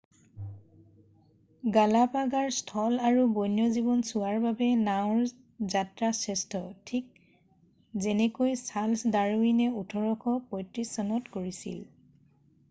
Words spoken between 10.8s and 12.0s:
চনত কৰিছিল